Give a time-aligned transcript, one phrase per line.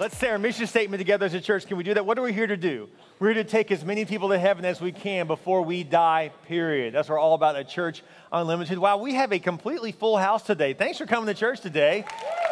[0.00, 1.66] Let's say our mission statement together as a church.
[1.66, 2.06] Can we do that?
[2.06, 2.88] What are we here to do?
[3.18, 6.30] We're here to take as many people to heaven as we can before we die,
[6.46, 6.94] period.
[6.94, 8.78] That's what we're all about at Church Unlimited.
[8.78, 10.72] Wow, we have a completely full house today.
[10.72, 12.04] Thanks for coming to church today.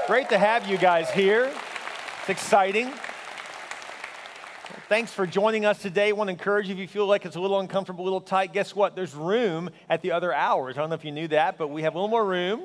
[0.09, 1.53] Great to have you guys here.
[2.22, 2.90] It's exciting.
[4.89, 6.08] Thanks for joining us today.
[6.08, 8.21] I want to encourage you if you feel like it's a little uncomfortable, a little
[8.21, 8.96] tight, guess what?
[8.96, 10.76] There's room at the other hours.
[10.76, 12.63] I don't know if you knew that, but we have a little more room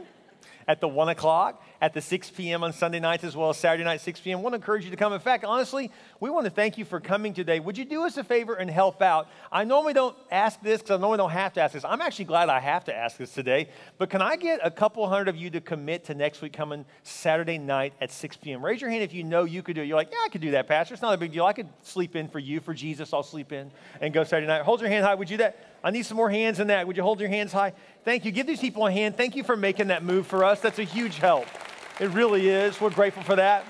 [0.67, 2.63] at the 1 o'clock, at the 6 p.m.
[2.63, 4.37] on Sunday nights, as well as Saturday night, 6 p.m.
[4.37, 5.13] I want to encourage you to come.
[5.13, 7.59] In fact, honestly, we want to thank you for coming today.
[7.59, 9.27] Would you do us a favor and help out?
[9.51, 11.83] I normally don't ask this because I normally don't have to ask this.
[11.83, 13.69] I'm actually glad I have to ask this today.
[13.97, 16.85] But can I get a couple hundred of you to commit to next week coming
[17.01, 18.63] Saturday night at 6 p.m.?
[18.63, 19.85] Raise your hand if you know you could do it.
[19.85, 20.93] You're like, yeah, I could do that, Pastor.
[20.93, 21.45] It's not a big deal.
[21.45, 23.11] I could sleep in for you, for Jesus.
[23.11, 24.61] I'll sleep in and go Saturday night.
[24.61, 25.15] Hold your hand high.
[25.15, 25.57] Would you do that?
[25.83, 26.85] I need some more hands in that.
[26.85, 27.73] Would you hold your hands high?
[28.05, 28.31] Thank you.
[28.31, 29.17] Give these people a hand.
[29.17, 30.59] Thank you for making that move for us.
[30.59, 31.47] That's a huge help.
[31.99, 32.79] It really is.
[32.79, 33.65] We're grateful for that.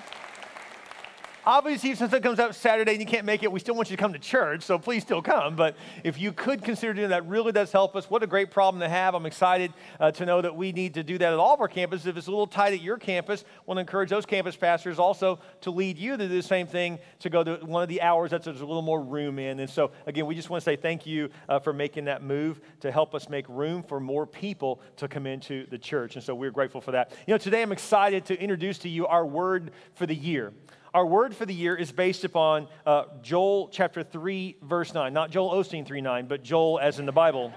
[1.51, 3.97] Obviously, since it comes out Saturday and you can't make it, we still want you
[3.97, 5.57] to come to church, so please still come.
[5.57, 8.09] But if you could consider doing that, really does help us.
[8.09, 9.15] What a great problem to have.
[9.15, 11.67] I'm excited uh, to know that we need to do that at all of our
[11.67, 12.07] campuses.
[12.07, 14.97] If it's a little tight at your campus, I want to encourage those campus pastors
[14.97, 18.01] also to lead you to do the same thing, to go to one of the
[18.01, 19.59] hours that there's a little more room in.
[19.59, 22.61] And so, again, we just want to say thank you uh, for making that move
[22.79, 26.15] to help us make room for more people to come into the church.
[26.15, 27.11] And so we're grateful for that.
[27.27, 30.53] You know, today I'm excited to introduce to you our word for the year.
[30.93, 35.13] Our word for the year is based upon uh, Joel chapter 3, verse 9.
[35.13, 37.53] Not Joel Osteen 3 9, but Joel as in the Bible.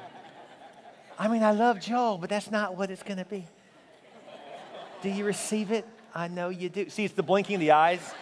[1.18, 3.44] I mean, I love Joel, but that's not what it's going to be.
[5.02, 5.84] Do you receive it?
[6.14, 6.88] I know you do.
[6.88, 8.14] See, it's the blinking of the eyes.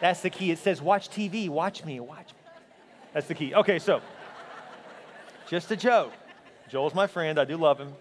[0.00, 0.52] That's the key.
[0.52, 2.50] It says, watch TV, watch me, watch me.
[3.12, 3.52] That's the key.
[3.54, 4.00] Okay, so,
[5.48, 6.12] just a joke.
[6.68, 7.38] Joel's my friend.
[7.38, 7.92] I do love him.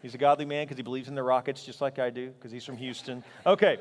[0.00, 2.52] He's a godly man because he believes in the Rockets just like I do because
[2.52, 3.24] he's from Houston.
[3.44, 3.78] Okay.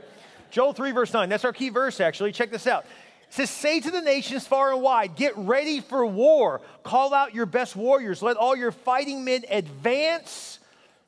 [0.54, 1.30] Joel 3, verse 9.
[1.30, 2.31] That's our key verse, actually.
[2.31, 2.84] Check this out.
[2.84, 6.62] It says, Say to the nations far and wide, get ready for war.
[6.84, 8.22] Call out your best warriors.
[8.22, 10.59] Let all your fighting men advance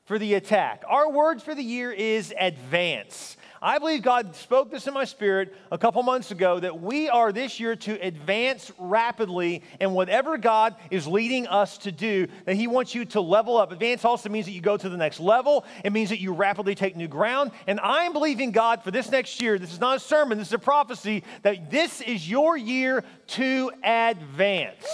[0.06, 0.82] for the attack.
[0.88, 3.36] Our word for the year is advance.
[3.66, 7.32] I believe God spoke this in my spirit a couple months ago that we are
[7.32, 12.68] this year to advance rapidly in whatever God is leading us to do, that He
[12.68, 13.72] wants you to level up.
[13.72, 16.76] Advance also means that you go to the next level, it means that you rapidly
[16.76, 17.50] take new ground.
[17.66, 19.58] And I'm believing God for this next year.
[19.58, 23.72] This is not a sermon, this is a prophecy that this is your year to
[23.82, 24.86] advance.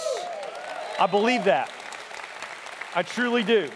[0.99, 1.69] I believe that.
[2.95, 3.69] I truly do.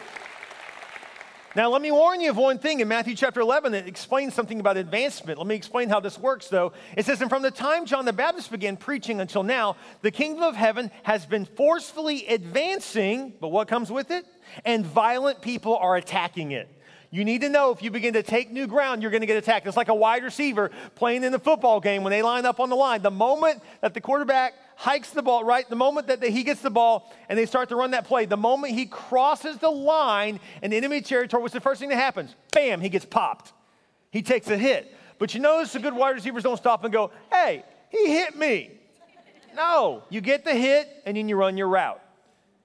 [1.57, 4.59] Now, let me warn you of one thing in Matthew chapter 11 that explains something
[4.59, 5.40] about advancement.
[5.40, 6.72] Let me explain how this works, though.
[6.95, 10.44] It says, And from the time John the Baptist began preaching until now, the kingdom
[10.44, 14.28] of heaven has been forcefully advancing, but what comes with it?
[14.66, 16.69] And violent people are attacking it.
[17.09, 19.38] You need to know if you begin to take new ground, you're going to get
[19.38, 19.66] attacked.
[19.66, 22.69] It's like a wide receiver playing in the football game when they line up on
[22.69, 23.01] the line.
[23.01, 25.68] The moment that the quarterback hikes the ball, right?
[25.68, 28.38] The moment that he gets the ball and they start to run that play, the
[28.38, 32.36] moment he crosses the line in enemy territory, what's the first thing that happens?
[32.54, 33.54] Bam, he gets popped.
[34.12, 34.96] He takes a hit.
[35.18, 38.72] But you notice the good wide receivers don't stop and go, hey, he hit me.
[39.56, 42.00] No, you get the hit and then you run your route.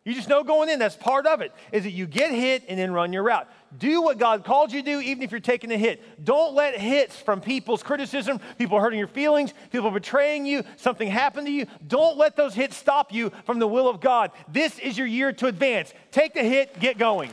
[0.05, 2.77] You just know going in, that's part of it, is that you get hit and
[2.77, 3.49] then run your route.
[3.79, 6.25] Do what God called you to do, even if you're taking a hit.
[6.25, 11.47] Don't let hits from people's criticism, people hurting your feelings, people betraying you, something happened
[11.47, 11.67] to you.
[11.87, 14.33] Don't let those hits stop you from the will of God.
[14.49, 15.95] This is your year to advance.
[16.11, 17.31] Take the hit, get going.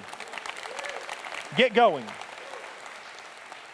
[1.58, 2.06] Get going.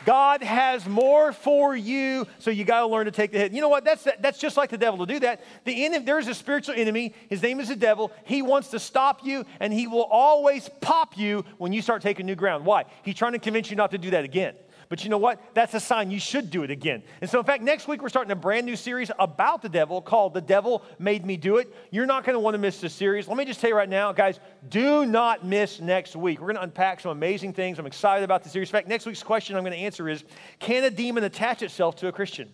[0.05, 3.51] God has more for you, so you got to learn to take the hit.
[3.51, 3.83] You know what?
[3.83, 5.43] That's, that's just like the devil to do that.
[5.63, 7.13] The enemy, there's a spiritual enemy.
[7.27, 8.11] His name is the devil.
[8.23, 12.25] He wants to stop you, and he will always pop you when you start taking
[12.25, 12.65] new ground.
[12.65, 12.85] Why?
[13.03, 14.53] He's trying to convince you not to do that again.
[14.89, 15.41] But you know what?
[15.53, 17.03] That's a sign you should do it again.
[17.21, 20.01] And so, in fact, next week we're starting a brand new series about the devil
[20.01, 21.73] called The Devil Made Me Do It.
[21.91, 23.27] You're not going to want to miss this series.
[23.27, 26.39] Let me just tell you right now, guys, do not miss next week.
[26.39, 27.79] We're going to unpack some amazing things.
[27.79, 28.69] I'm excited about the series.
[28.69, 30.23] In fact, next week's question I'm going to answer is
[30.59, 32.51] Can a demon attach itself to a Christian?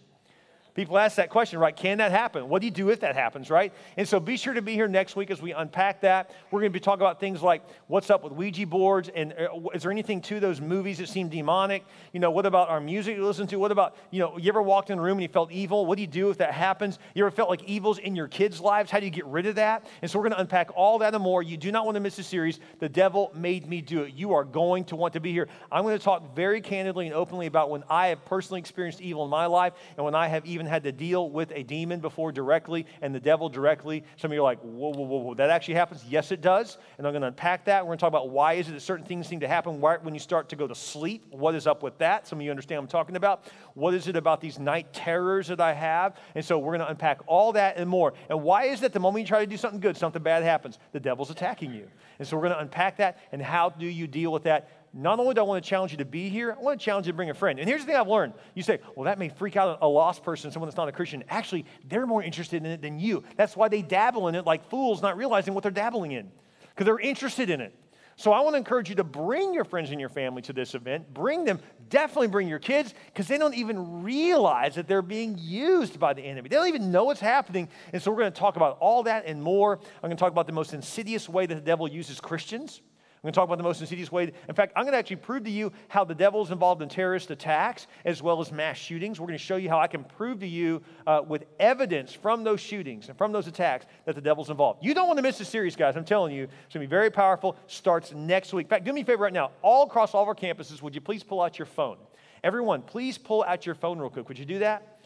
[0.74, 1.76] People ask that question, right?
[1.76, 2.48] Can that happen?
[2.48, 3.74] What do you do if that happens, right?
[3.98, 6.32] And so be sure to be here next week as we unpack that.
[6.50, 9.70] We're going to be talking about things like what's up with Ouija boards and uh,
[9.74, 11.84] is there anything to those movies that seem demonic?
[12.14, 13.58] You know, what about our music you listen to?
[13.58, 15.86] What about, you know, you ever walked in a room and you felt evil?
[15.86, 17.00] What do you do if that happens?
[17.16, 18.90] You ever felt like evil's in your kids' lives?
[18.90, 19.86] How do you get rid of that?
[20.02, 21.44] And so we're going to unpack all that and more.
[21.44, 24.14] You do not want to miss the series, The Devil Made Me Do It.
[24.14, 25.50] You are going to want to be here.
[25.70, 29.26] I'm going to talk very candidly and openly about when I have personally experienced evil
[29.26, 32.00] in my life and when I have even even had to deal with a demon
[32.00, 34.04] before directly and the devil directly?
[34.18, 35.34] Some of you are like, whoa, whoa, whoa, whoa.
[35.34, 36.06] That actually happens?
[36.08, 36.78] Yes, it does.
[36.98, 37.84] And I'm going to unpack that.
[37.84, 40.14] We're going to talk about why is it that certain things seem to happen when
[40.14, 41.26] you start to go to sleep.
[41.32, 42.28] What is up with that?
[42.28, 43.46] Some of you understand what I'm talking about.
[43.74, 46.18] What is it about these night terrors that I have?
[46.36, 48.14] And so we're going to unpack all that and more.
[48.30, 50.78] And why is it the moment you try to do something good, something bad happens?
[50.92, 51.88] The devil's attacking you.
[52.20, 55.20] And so we're going to unpack that and how do you deal with that not
[55.20, 57.14] only do I want to challenge you to be here, I want to challenge you
[57.14, 57.60] to bring a friend.
[57.60, 58.34] And here's the thing I've learned.
[58.56, 61.24] You say, well, that may freak out a lost person, someone that's not a Christian.
[61.30, 63.24] Actually, they're more interested in it than you.
[63.38, 66.30] That's why they dabble in it like fools, not realizing what they're dabbling in,
[66.70, 67.74] because they're interested in it.
[68.18, 70.76] So I want to encourage you to bring your friends and your family to this
[70.76, 71.12] event.
[71.14, 71.60] Bring them,
[71.90, 76.22] definitely bring your kids, because they don't even realize that they're being used by the
[76.22, 76.50] enemy.
[76.50, 77.70] They don't even know what's happening.
[77.94, 79.78] And so we're going to talk about all that and more.
[79.78, 82.82] I'm going to talk about the most insidious way that the devil uses Christians.
[83.24, 84.34] I'm going to talk about the most insidious way.
[84.50, 86.90] In fact, I'm going to actually prove to you how the devil is involved in
[86.90, 89.20] terrorist attacks as well as mass shootings.
[89.20, 92.44] We're going to show you how I can prove to you uh, with evidence from
[92.44, 94.84] those shootings and from those attacks that the devil's involved.
[94.84, 95.96] You don't want to miss this series, guys.
[95.96, 97.56] I'm telling you, it's going to be very powerful.
[97.68, 98.66] Starts next week.
[98.66, 99.52] In fact, do me a favor right now.
[99.62, 101.98] All across all of our campuses, would you please pull out your phone?
[102.44, 104.30] Everyone, please pull out your phone real quick.
[104.30, 104.98] Would you do that?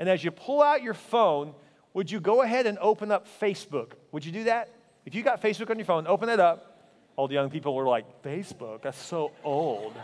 [0.00, 1.54] And as you pull out your phone,
[1.94, 3.92] would you go ahead and open up Facebook?
[4.10, 4.70] Would you do that?
[5.06, 6.71] If you got Facebook on your phone, open it up
[7.16, 9.94] all the young people were like, Facebook, that's so old.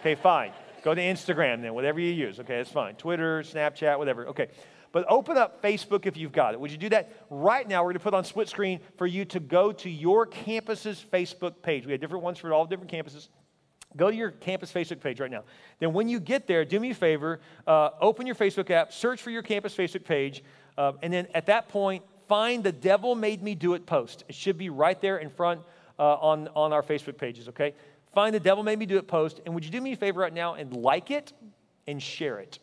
[0.00, 0.52] okay, fine.
[0.82, 2.40] Go to Instagram then, whatever you use.
[2.40, 2.94] Okay, that's fine.
[2.96, 4.26] Twitter, Snapchat, whatever.
[4.28, 4.48] Okay.
[4.90, 6.60] But open up Facebook if you've got it.
[6.60, 7.10] Would you do that?
[7.30, 10.26] Right now, we're going to put on split screen for you to go to your
[10.26, 11.86] campus's Facebook page.
[11.86, 13.28] We have different ones for all different campuses.
[13.96, 15.44] Go to your campus Facebook page right now.
[15.78, 19.22] Then, when you get there, do me a favor, uh, open your Facebook app, search
[19.22, 20.44] for your campus Facebook page,
[20.76, 24.24] uh, and then at that point, find the Devil Made Me Do It post.
[24.28, 25.60] It should be right there in front
[26.02, 27.74] uh, on, on our Facebook pages, okay?
[28.12, 30.20] Find the Devil Made Me Do It post, and would you do me a favor
[30.20, 31.32] right now and like it
[31.86, 32.58] and share it?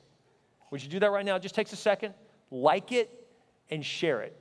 [0.71, 1.37] Would you do that right now?
[1.37, 2.13] It just takes a second.
[2.51, 3.09] Like it
[3.71, 4.35] and share it.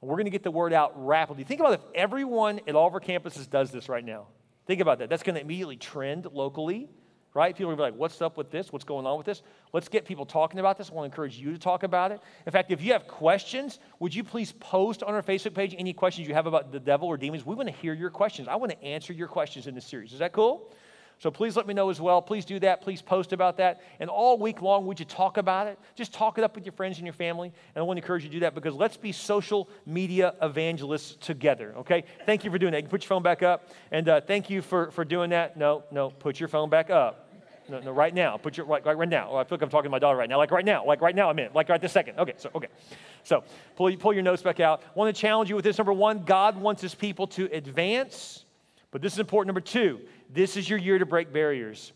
[0.00, 1.42] we're going to get the word out rapidly.
[1.42, 4.26] Think about if everyone at all of our campuses does this right now.
[4.66, 5.08] Think about that.
[5.08, 6.88] That's going to immediately trend locally
[7.38, 7.56] right?
[7.56, 8.72] People are be like, what's up with this?
[8.72, 9.42] What's going on with this?
[9.72, 10.90] Let's get people talking about this.
[10.90, 12.20] I want to encourage you to talk about it.
[12.44, 15.92] In fact, if you have questions, would you please post on our Facebook page any
[15.92, 17.46] questions you have about the devil or demons?
[17.46, 18.48] We want to hear your questions.
[18.48, 20.12] I want to answer your questions in this series.
[20.12, 20.72] Is that cool?
[21.20, 22.20] So please let me know as well.
[22.20, 22.80] Please do that.
[22.80, 23.82] Please post about that.
[24.00, 25.78] And all week long, would you talk about it?
[25.94, 27.52] Just talk it up with your friends and your family.
[27.74, 31.16] And I want to encourage you to do that because let's be social media evangelists
[31.20, 32.04] together, okay?
[32.26, 32.82] Thank you for doing that.
[32.82, 33.68] You put your phone back up.
[33.92, 35.56] And uh, thank you for, for doing that.
[35.56, 37.27] No, no, put your phone back up.
[37.68, 38.36] No, no, right now.
[38.36, 39.36] Put your right, right, now.
[39.36, 40.38] I feel like I'm talking to my daughter right now.
[40.38, 40.84] Like right now.
[40.86, 41.28] Like right now.
[41.28, 41.50] I'm in.
[41.54, 42.18] like right this second.
[42.18, 42.34] Okay.
[42.36, 42.68] So okay.
[43.24, 43.44] So
[43.76, 44.82] pull pull your notes back out.
[44.82, 45.78] I want to challenge you with this.
[45.78, 48.44] Number one, God wants His people to advance,
[48.90, 49.48] but this is important.
[49.48, 50.00] Number two,
[50.30, 51.92] this is your year to break barriers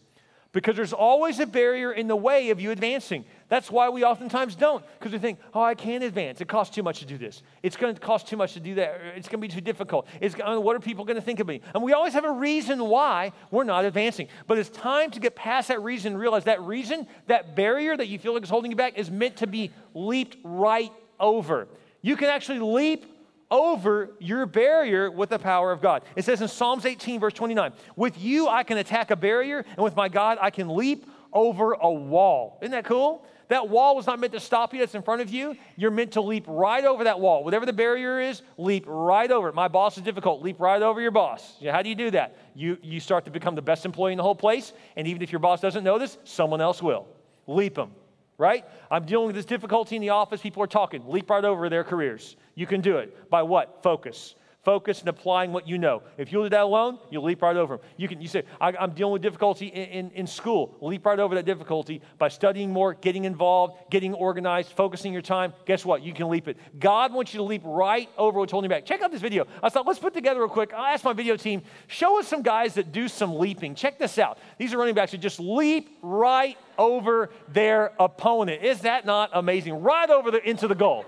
[0.52, 3.24] because there's always a barrier in the way of you advancing.
[3.48, 6.40] That's why we oftentimes don't, because we think, oh, I can't advance.
[6.40, 7.42] It costs too much to do this.
[7.62, 9.00] It's going to cost too much to do that.
[9.16, 10.06] It's going to be too difficult.
[10.20, 11.62] It's, what are people going to think of me?
[11.74, 14.28] And we always have a reason why we're not advancing.
[14.46, 18.08] But it's time to get past that reason and realize that reason, that barrier that
[18.08, 21.68] you feel like is holding you back, is meant to be leaped right over.
[22.02, 23.06] You can actually leap
[23.52, 26.02] over your barrier with the power of God.
[26.16, 29.84] It says in Psalms 18, verse 29, with you I can attack a barrier, and
[29.84, 32.58] with my God I can leap over a wall.
[32.62, 33.26] Isn't that cool?
[33.48, 35.54] That wall was not meant to stop you, that's in front of you.
[35.76, 37.44] You're meant to leap right over that wall.
[37.44, 39.54] Whatever the barrier is, leap right over it.
[39.54, 40.42] My boss is difficult.
[40.42, 41.56] Leap right over your boss.
[41.62, 42.38] How do you do that?
[42.54, 45.30] You, you start to become the best employee in the whole place, and even if
[45.30, 47.06] your boss doesn't know this, someone else will.
[47.46, 47.90] Leap them
[48.38, 48.64] right?
[48.90, 50.40] I'm dealing with this difficulty in the office.
[50.40, 51.08] People are talking.
[51.08, 52.36] Leap right over their careers.
[52.54, 53.30] You can do it.
[53.30, 53.82] By what?
[53.82, 54.34] Focus.
[54.62, 56.02] Focus and applying what you know.
[56.16, 57.86] If you'll do that alone, you'll leap right over them.
[57.96, 60.76] You can you say, I, am dealing with difficulty in, in, in, school.
[60.80, 65.52] Leap right over that difficulty by studying more, getting involved, getting organized, focusing your time.
[65.66, 66.02] Guess what?
[66.02, 66.56] You can leap it.
[66.78, 68.86] God wants you to leap right over what's holding you back.
[68.86, 69.48] Check out this video.
[69.64, 70.72] I thought, let's put together real quick.
[70.72, 73.74] I asked my video team, show us some guys that do some leaping.
[73.74, 74.38] Check this out.
[74.58, 78.62] These are running backs that just leap right over their opponent.
[78.62, 79.82] Is that not amazing?
[79.82, 81.04] Right over the, into the goal.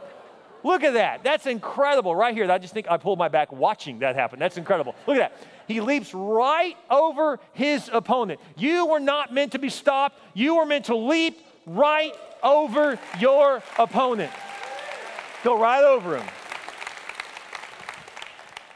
[0.65, 1.23] Look at that.
[1.23, 2.51] That's incredible right here.
[2.51, 4.39] I just think I pulled my back watching that happen.
[4.39, 4.95] That's incredible.
[5.07, 5.49] Look at that.
[5.69, 8.41] He leaps right over his opponent.
[8.57, 10.19] You were not meant to be stopped.
[10.33, 14.33] You were meant to leap right over your opponent.
[15.43, 16.27] Go right over him.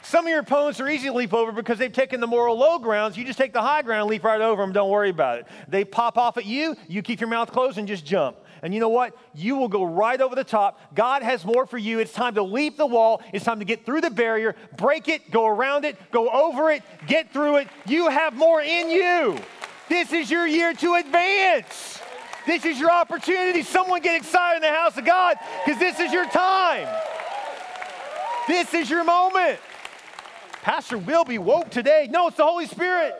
[0.03, 2.79] Some of your opponents are easy to leap over because they've taken the moral low
[2.79, 3.15] grounds.
[3.15, 5.47] You just take the high ground, leap right over them, don't worry about it.
[5.67, 8.37] They pop off at you, you keep your mouth closed and just jump.
[8.61, 9.15] And you know what?
[9.33, 10.79] You will go right over the top.
[10.93, 11.99] God has more for you.
[11.99, 13.21] It's time to leap the wall.
[13.33, 16.83] It's time to get through the barrier, break it, go around it, go over it,
[17.07, 17.67] get through it.
[17.85, 19.37] You have more in you.
[19.87, 21.99] This is your year to advance.
[22.45, 23.63] This is your opportunity.
[23.63, 26.87] Someone get excited in the house of God because this is your time.
[28.47, 29.59] This is your moment.
[30.61, 32.07] Pastor will be woke today.
[32.09, 33.13] No, it's the Holy Spirit.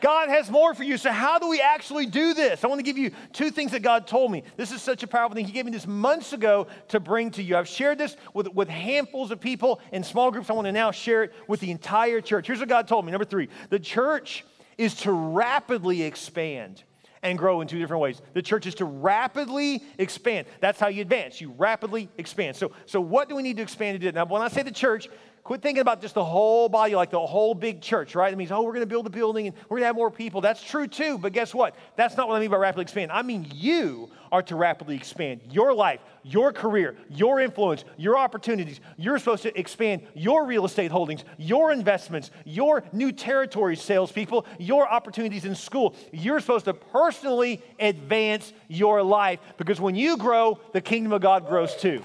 [0.00, 0.96] God has more for you.
[0.96, 2.64] So, how do we actually do this?
[2.64, 4.42] I want to give you two things that God told me.
[4.56, 5.44] This is such a powerful thing.
[5.44, 7.56] He gave me this months ago to bring to you.
[7.56, 10.50] I've shared this with, with handfuls of people in small groups.
[10.50, 12.46] I want to now share it with the entire church.
[12.46, 13.12] Here's what God told me.
[13.12, 14.44] Number three the church
[14.78, 16.82] is to rapidly expand
[17.22, 18.20] and grow in two different ways.
[18.34, 20.46] The church is to rapidly expand.
[20.60, 21.40] That's how you advance.
[21.40, 22.56] You rapidly expand.
[22.56, 24.12] So, so what do we need to expand to do?
[24.12, 25.08] Now, when I say the church,
[25.46, 28.32] Quit thinking about just the whole body, like the whole big church, right?
[28.32, 30.10] It means, oh, we're going to build a building and we're going to have more
[30.10, 30.40] people.
[30.40, 31.76] That's true too, but guess what?
[31.94, 33.12] That's not what I mean by rapidly expand.
[33.12, 38.80] I mean, you are to rapidly expand your life, your career, your influence, your opportunities.
[38.96, 44.88] You're supposed to expand your real estate holdings, your investments, your new territory salespeople, your
[44.88, 45.94] opportunities in school.
[46.10, 51.46] You're supposed to personally advance your life because when you grow, the kingdom of God
[51.46, 52.02] grows too.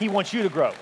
[0.00, 0.72] He wants you to grow.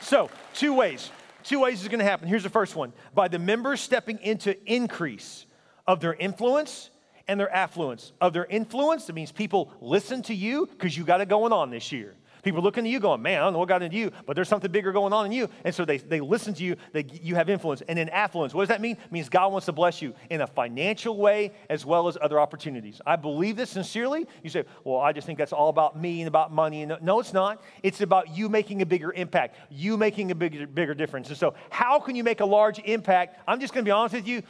[0.00, 1.10] So, two ways.
[1.44, 2.28] Two ways is going to happen.
[2.28, 5.46] Here's the first one by the members stepping into increase
[5.86, 6.90] of their influence
[7.28, 8.12] and their affluence.
[8.20, 11.70] Of their influence, that means people listen to you because you got it going on
[11.70, 12.14] this year.
[12.42, 14.48] People looking at you going, man, I don't know what got into you, but there's
[14.48, 15.48] something bigger going on in you.
[15.64, 17.82] And so they, they listen to you, they, you have influence.
[17.86, 18.96] And then affluence, what does that mean?
[18.96, 22.40] It means God wants to bless you in a financial way as well as other
[22.40, 23.00] opportunities.
[23.06, 24.26] I believe this sincerely.
[24.42, 26.82] You say, well, I just think that's all about me and about money.
[26.82, 27.62] And no, it's not.
[27.84, 31.28] It's about you making a bigger impact, you making a bigger, bigger difference.
[31.28, 33.38] And so, how can you make a large impact?
[33.46, 34.42] I'm just going to be honest with you.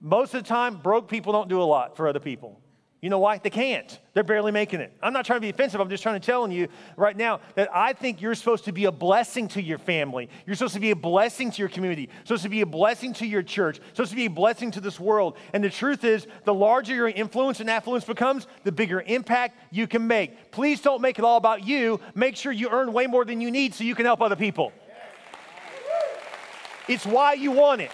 [0.00, 2.61] Most of the time, broke people don't do a lot for other people.
[3.02, 3.38] You know why?
[3.38, 3.98] They can't.
[4.14, 4.92] They're barely making it.
[5.02, 5.80] I'm not trying to be offensive.
[5.80, 8.84] I'm just trying to tell you right now that I think you're supposed to be
[8.84, 10.28] a blessing to your family.
[10.46, 12.02] You're supposed to be a blessing to your community.
[12.02, 13.78] You're supposed to be a blessing to your church.
[13.78, 15.36] You're supposed to be a blessing to this world.
[15.52, 19.88] And the truth is, the larger your influence and affluence becomes, the bigger impact you
[19.88, 20.52] can make.
[20.52, 21.98] Please don't make it all about you.
[22.14, 24.72] Make sure you earn way more than you need so you can help other people.
[26.86, 27.90] It's why you want it.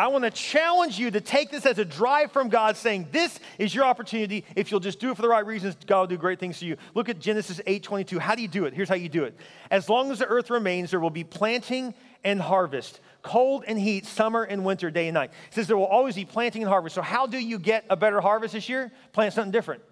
[0.00, 3.38] I want to challenge you to take this as a drive from God, saying, This
[3.58, 4.46] is your opportunity.
[4.56, 6.64] If you'll just do it for the right reasons, God will do great things to
[6.64, 6.78] you.
[6.94, 8.18] Look at Genesis 8 22.
[8.18, 8.72] How do you do it?
[8.72, 9.36] Here's how you do it.
[9.70, 11.92] As long as the earth remains, there will be planting
[12.24, 15.32] and harvest, cold and heat, summer and winter, day and night.
[15.48, 16.94] It says there will always be planting and harvest.
[16.94, 18.90] So, how do you get a better harvest this year?
[19.12, 19.82] Plant something different.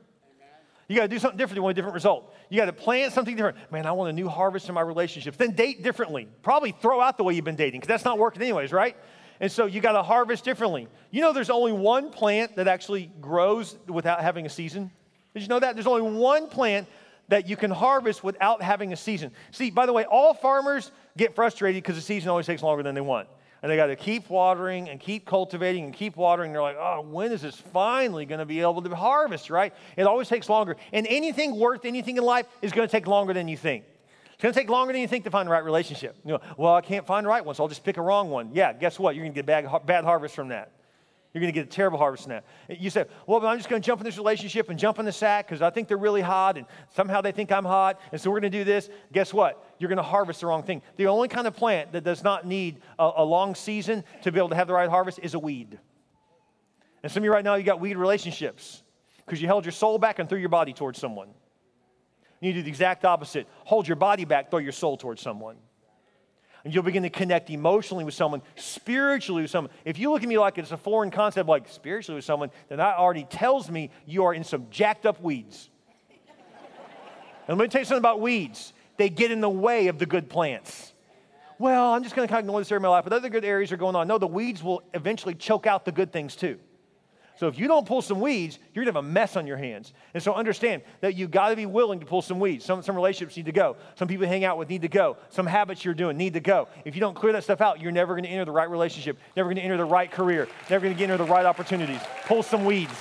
[0.88, 1.56] You got to do something different.
[1.56, 2.34] You want a different result.
[2.48, 3.58] You got to plant something different.
[3.70, 5.36] Man, I want a new harvest in my relationships.
[5.36, 6.28] Then date differently.
[6.40, 8.96] Probably throw out the way you've been dating because that's not working, anyways, right?
[9.40, 10.88] And so you got to harvest differently.
[11.10, 14.90] You know, there's only one plant that actually grows without having a season.
[15.34, 15.76] Did you know that?
[15.76, 16.88] There's only one plant
[17.28, 19.30] that you can harvest without having a season.
[19.52, 22.94] See, by the way, all farmers get frustrated because the season always takes longer than
[22.94, 23.28] they want.
[23.62, 26.52] And they got to keep watering and keep cultivating and keep watering.
[26.52, 29.74] They're like, oh, when is this finally going to be able to harvest, right?
[29.96, 30.76] It always takes longer.
[30.92, 33.84] And anything worth anything in life is going to take longer than you think.
[34.38, 36.16] It's going to take longer than you think to find the right relationship.
[36.24, 38.30] You know, well, I can't find the right one, so I'll just pick a wrong
[38.30, 38.50] one.
[38.52, 39.16] Yeah, guess what?
[39.16, 40.70] You're going to get bad, bad harvest from that.
[41.34, 42.44] You're going to get a terrible harvest from that.
[42.68, 45.10] You say, well, I'm just going to jump in this relationship and jump in the
[45.10, 48.30] sack because I think they're really hot and somehow they think I'm hot, and so
[48.30, 48.88] we're going to do this.
[49.12, 49.74] Guess what?
[49.80, 50.82] You're going to harvest the wrong thing.
[50.94, 54.38] The only kind of plant that does not need a, a long season to be
[54.38, 55.80] able to have the right harvest is a weed.
[57.02, 58.84] And some of you right now, you got weed relationships
[59.26, 61.30] because you held your soul back and threw your body towards someone.
[62.40, 63.46] You do the exact opposite.
[63.64, 65.56] Hold your body back, throw your soul towards someone.
[66.64, 69.72] And you'll begin to connect emotionally with someone, spiritually with someone.
[69.84, 72.78] If you look at me like it's a foreign concept, like spiritually with someone, then
[72.78, 75.70] that already tells me you are in some jacked up weeds.
[77.48, 80.06] and let me tell you something about weeds they get in the way of the
[80.06, 80.92] good plants.
[81.58, 83.28] Well, I'm just going to kind of ignore this area of my life, but other
[83.28, 84.06] good areas are going on.
[84.06, 86.58] No, the weeds will eventually choke out the good things too.
[87.38, 89.56] So if you don't pull some weeds, you're going to have a mess on your
[89.56, 89.92] hands.
[90.12, 92.64] And so understand that you've got to be willing to pull some weeds.
[92.64, 93.76] Some, some relationships need to go.
[93.94, 95.16] Some people you hang out with need to go.
[95.28, 96.66] Some habits you're doing need to go.
[96.84, 99.18] If you don't clear that stuff out, you're never going to enter the right relationship,
[99.36, 102.00] never going to enter the right career, never going to get into the right opportunities.
[102.26, 102.94] Pull some weeds.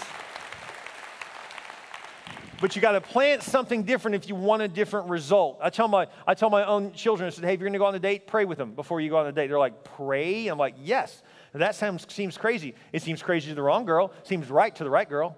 [2.62, 5.60] But you got to plant something different if you want a different result.
[5.62, 7.80] I tell my, I tell my own children, I said, hey, if you're going to
[7.80, 9.48] go on a date, pray with them before you go on a date.
[9.48, 10.48] They're like, pray?
[10.48, 11.24] I'm like, yes.
[11.54, 12.76] That sounds, seems crazy.
[12.92, 15.38] It seems crazy to the wrong girl, seems right to the right girl.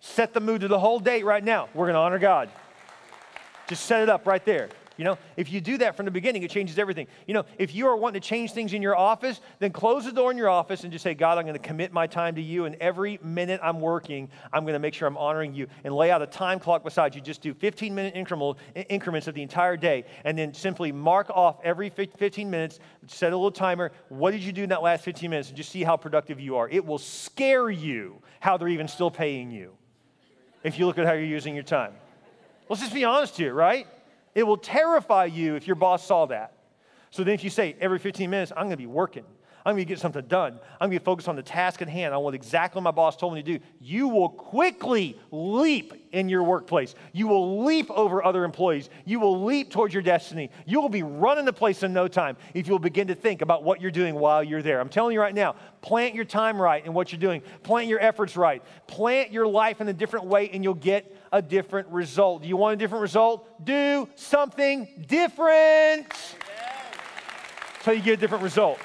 [0.00, 1.68] Set the mood to the whole date right now.
[1.74, 2.50] We're going to honor God.
[3.68, 4.68] Just set it up right there.
[4.98, 7.06] You know, if you do that from the beginning, it changes everything.
[7.28, 10.12] You know, if you are wanting to change things in your office, then close the
[10.12, 12.42] door in your office and just say, God, I'm going to commit my time to
[12.42, 12.64] you.
[12.64, 15.68] And every minute I'm working, I'm going to make sure I'm honoring you.
[15.84, 17.20] And lay out a time clock beside you.
[17.20, 20.04] Just do 15 minute increments of the entire day.
[20.24, 23.92] And then simply mark off every 15 minutes, set a little timer.
[24.08, 25.48] What did you do in that last 15 minutes?
[25.48, 26.68] And just see how productive you are.
[26.68, 29.74] It will scare you how they're even still paying you
[30.64, 31.92] if you look at how you're using your time.
[32.68, 33.86] Let's just be honest here, right?
[34.38, 36.52] It will terrify you if your boss saw that.
[37.10, 39.24] So then, if you say every 15 minutes, I'm to be working,
[39.64, 41.88] I'm going to get something done, I'm going to be focused on the task at
[41.88, 45.92] hand, on what exactly what my boss told me to do, you will quickly leap
[46.12, 46.94] in your workplace.
[47.12, 48.88] You will leap over other employees.
[49.04, 50.50] You will leap towards your destiny.
[50.66, 53.62] You will be running the place in no time if you'll begin to think about
[53.62, 54.80] what you're doing while you're there.
[54.80, 58.00] I'm telling you right now, plant your time right in what you're doing, plant your
[58.00, 62.42] efforts right, plant your life in a different way, and you'll get a different result.
[62.42, 63.64] Do you want a different result?
[63.64, 66.12] Do something different.
[67.82, 68.78] So you get a different result.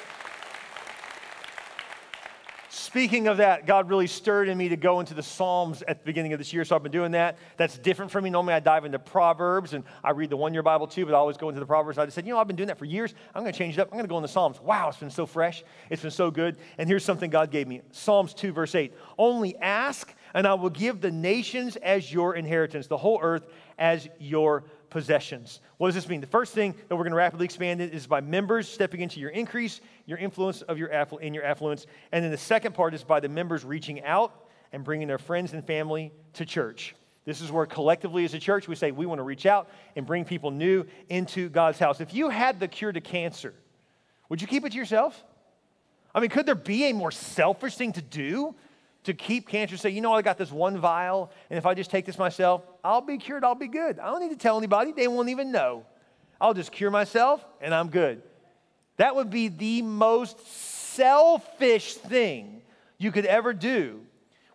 [2.94, 6.06] Speaking of that, God really stirred in me to go into the Psalms at the
[6.06, 7.40] beginning of this year, so I've been doing that.
[7.58, 8.30] That's different for me.
[8.30, 11.18] Normally, I dive into Proverbs and I read the one year Bible too, but I
[11.18, 11.98] always go into the Proverbs.
[11.98, 13.16] I just said, you know, I've been doing that for years.
[13.34, 13.88] I'm going to change it up.
[13.88, 14.62] I'm going to go in the Psalms.
[14.62, 15.64] Wow, it's been so fresh.
[15.90, 16.58] It's been so good.
[16.78, 18.94] And here's something God gave me Psalms 2, verse 8.
[19.18, 23.48] Only ask, and I will give the nations as your inheritance, the whole earth
[23.80, 25.60] as your possessions.
[25.78, 26.22] What does this mean?
[26.22, 29.20] The first thing that we're going to rapidly expand it is by members stepping into
[29.20, 30.88] your increase, your influence of your
[31.20, 31.88] in your affluence.
[32.12, 35.52] And then the second part is by the members reaching out and bringing their friends
[35.52, 36.96] and family to church.
[37.26, 40.06] This is where collectively as a church we say we want to reach out and
[40.06, 42.00] bring people new into God's house.
[42.00, 43.56] If you had the cure to cancer,
[44.30, 45.22] would you keep it to yourself?
[46.14, 48.54] I mean, could there be a more selfish thing to do
[49.04, 51.92] to keep cancer, say, you know, I got this one vial, and if I just
[51.92, 54.00] take this myself, I'll be cured, I'll be good.
[54.00, 55.86] I don't need to tell anybody, they won't even know.
[56.40, 58.22] I'll just cure myself, and I'm good.
[58.98, 62.62] That would be the most selfish thing
[62.98, 64.02] you could ever do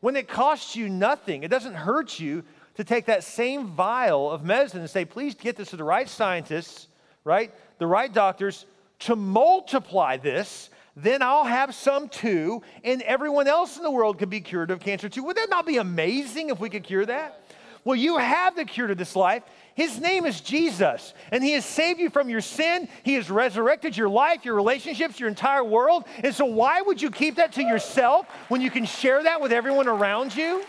[0.01, 1.43] when it costs you nothing.
[1.43, 2.45] It doesn't hurt you
[2.77, 6.09] to take that same vial of medicine and say, please get this to the right
[6.09, 6.87] scientists,
[7.25, 7.53] right?
[7.79, 8.67] The right doctors
[9.01, 10.71] to multiply this
[11.03, 14.81] then I'll have some too, and everyone else in the world could be cured of
[14.81, 15.23] cancer too.
[15.25, 17.41] Would that not be amazing if we could cure that?
[17.85, 19.45] Well, you have the cure to this life.
[19.75, 22.89] His name is Jesus, and He has saved you from your sin.
[23.05, 26.05] He has resurrected your life, your relationships, your entire world.
[26.23, 29.53] And so, why would you keep that to yourself when you can share that with
[29.53, 30.65] everyone around you?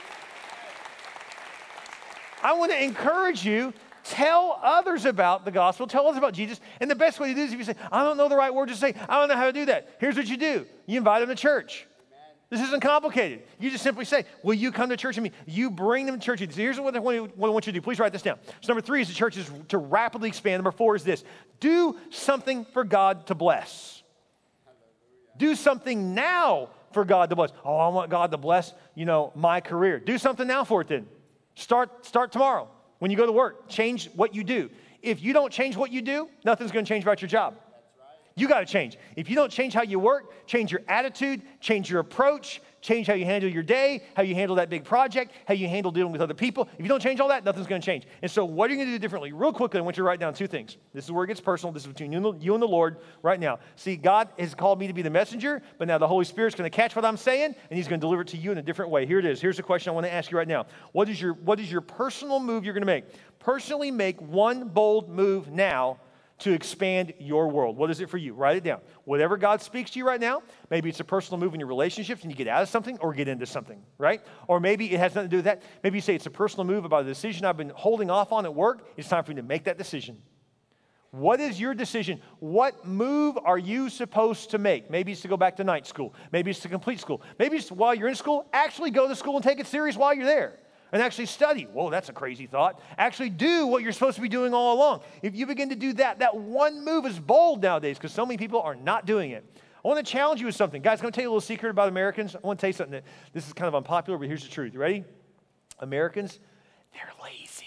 [2.43, 3.73] I want to encourage you
[4.09, 5.85] Tell others about the gospel.
[5.85, 6.59] Tell others about Jesus.
[6.79, 8.35] And the best way to do this is if you say, I don't know the
[8.35, 9.97] right word to say, I don't know how to do that.
[9.99, 11.85] Here's what you do you invite them to church.
[12.49, 13.43] This isn't complicated.
[13.59, 15.31] You just simply say, Will you come to church with me?
[15.45, 16.39] You bring them to church.
[16.39, 17.81] So here's what I want you to do.
[17.81, 18.39] Please write this down.
[18.61, 20.57] So, number three is the church is to rapidly expand.
[20.57, 21.23] Number four is this
[21.59, 24.01] do something for God to bless.
[25.37, 27.51] Do something now for God to bless.
[27.63, 29.99] Oh, I want God to bless, you know, my career.
[29.99, 31.05] Do something now for it then.
[31.53, 32.69] Start, start tomorrow.
[32.99, 34.69] When you go to work, change what you do.
[35.01, 37.55] If you don't change what you do, nothing's to change about your job.
[38.39, 38.97] You got to change.
[39.17, 43.13] If you don't change how you work, change your attitude, change your approach, change how
[43.13, 46.21] you handle your day, how you handle that big project, how you handle dealing with
[46.21, 46.69] other people.
[46.77, 48.05] If you don't change all that, nothing's going to change.
[48.21, 49.33] And so, what are you going to do differently?
[49.33, 50.77] Real quickly, I want you to write down two things.
[50.93, 51.73] This is where it gets personal.
[51.73, 53.59] This is between you and, the, Lord right now.
[53.75, 56.69] See, God has called me to be the messenger, but now the Holy Spirit's going
[56.69, 58.61] to catch what I'm saying, and He's going to deliver it to you in a
[58.61, 59.05] different way.
[59.05, 59.41] Here it is.
[59.41, 60.65] Here's the question I want to ask you right now.
[60.93, 63.05] What is your, what is your personal move you're going to make?
[63.39, 65.97] Personally, make one bold move now
[66.39, 67.77] to expand your world.
[67.77, 68.33] What is it for you?
[68.33, 68.79] Write it down.
[69.03, 72.23] Whatever God speaks to you right now, maybe it's a personal move in your relationships
[72.23, 74.21] and you get out of something or get into something, right?
[74.47, 75.63] Or maybe it has nothing to do with that.
[75.83, 78.45] Maybe you say it's a personal move about a decision I've been holding off on
[78.45, 78.87] at work.
[78.95, 80.21] It's time for me to make that decision.
[81.11, 82.21] What is your decision?
[82.39, 84.91] What move are you supposed to make?
[84.91, 86.13] Maybe it's to go back to night school.
[86.31, 87.21] Maybe it's to complete school.
[87.39, 90.13] Maybe it's while you're in school, actually go to school and take it serious while
[90.13, 90.59] you're there
[90.91, 91.63] and actually study.
[91.63, 92.81] Whoa, that's a crazy thought.
[92.97, 95.01] Actually do what you're supposed to be doing all along.
[95.21, 98.37] If you begin to do that, that one move is bold nowadays because so many
[98.37, 99.45] people are not doing it.
[99.83, 100.81] I want to challenge you with something.
[100.81, 102.35] Guys, I'm going to tell you a little secret about Americans.
[102.35, 104.49] I want to tell you something that this is kind of unpopular, but here's the
[104.49, 104.73] truth.
[104.73, 105.05] You ready?
[105.79, 106.39] Americans,
[106.93, 107.65] they're lazy.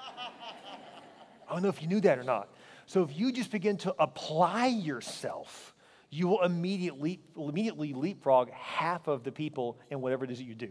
[0.00, 2.48] I don't know if you knew that or not.
[2.86, 5.74] So if you just begin to apply yourself,
[6.10, 10.54] you will immediately, immediately leapfrog half of the people in whatever it is that you
[10.54, 10.70] do.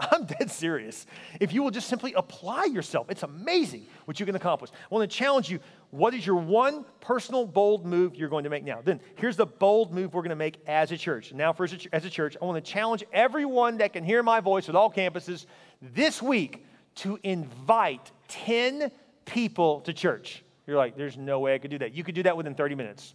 [0.12, 1.06] I'm dead serious.
[1.40, 4.70] If you will just simply apply yourself, it's amazing what you can accomplish.
[4.70, 5.60] I want to challenge you
[5.90, 8.80] what is your one personal bold move you're going to make now?
[8.82, 11.32] Then here's the bold move we're going to make as a church.
[11.32, 14.68] Now, for as a church, I want to challenge everyone that can hear my voice
[14.68, 15.46] at all campuses
[15.82, 16.64] this week
[16.96, 18.90] to invite 10
[19.26, 20.44] people to church.
[20.66, 21.92] You're like, there's no way I could do that.
[21.92, 23.14] You could do that within 30 minutes.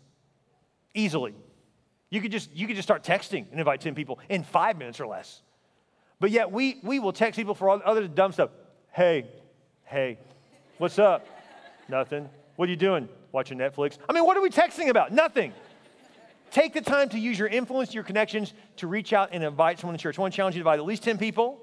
[0.94, 1.34] Easily.
[2.10, 5.00] You could just, you could just start texting and invite 10 people in five minutes
[5.00, 5.42] or less.
[6.26, 8.50] But yet we, we will text people for all other dumb stuff.
[8.92, 9.28] Hey,
[9.84, 10.18] hey,
[10.80, 11.28] what's up?
[11.88, 12.28] Nothing.
[12.56, 13.08] What are you doing?
[13.32, 14.00] Watching Netflix?
[14.10, 15.12] I mean, what are we texting about?
[15.12, 15.54] Nothing.
[16.50, 19.96] Take the time to use your influence, your connections to reach out and invite someone
[19.96, 20.18] to church.
[20.18, 21.60] I want to challenge you to invite at least 10 people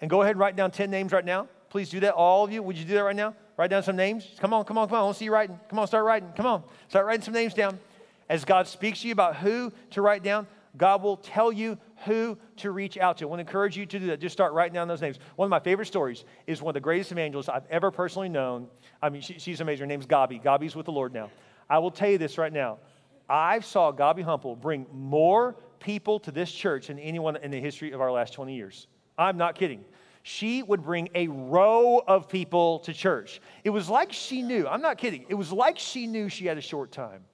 [0.00, 1.48] and go ahead and write down 10 names right now.
[1.68, 2.62] Please do that, all of you.
[2.62, 3.34] Would you do that right now?
[3.56, 4.28] Write down some names.
[4.38, 5.00] Come on, come on, come on.
[5.00, 5.58] I want to see you writing.
[5.68, 6.32] Come on, start writing.
[6.36, 6.62] Come on.
[6.86, 7.80] Start writing some names down.
[8.28, 12.38] As God speaks to you about who to write down, God will tell you who
[12.56, 13.24] to reach out to.
[13.24, 14.20] I want to encourage you to do that.
[14.20, 15.18] Just start writing down those names.
[15.36, 18.68] One of my favorite stories is one of the greatest evangelists I've ever personally known.
[19.02, 19.80] I mean, she, she's amazing.
[19.80, 20.42] Her name's Gabi.
[20.42, 21.30] Gabi's with the Lord now.
[21.68, 22.78] I will tell you this right now.
[23.28, 27.92] I saw Gabi Humple bring more people to this church than anyone in the history
[27.92, 28.86] of our last 20 years.
[29.16, 29.84] I'm not kidding.
[30.22, 33.40] She would bring a row of people to church.
[33.64, 36.58] It was like she knew, I'm not kidding, it was like she knew she had
[36.58, 37.24] a short time.